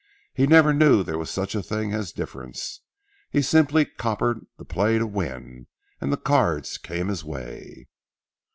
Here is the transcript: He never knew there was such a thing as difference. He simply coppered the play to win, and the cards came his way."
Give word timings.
He 0.33 0.47
never 0.47 0.73
knew 0.73 1.03
there 1.03 1.19
was 1.19 1.29
such 1.29 1.53
a 1.53 1.61
thing 1.61 1.93
as 1.93 2.11
difference. 2.11 2.81
He 3.29 3.43
simply 3.43 3.85
coppered 3.85 4.47
the 4.57 4.65
play 4.65 4.97
to 4.97 5.05
win, 5.05 5.67
and 5.99 6.11
the 6.11 6.17
cards 6.17 6.79
came 6.79 7.07
his 7.07 7.23
way." 7.23 7.87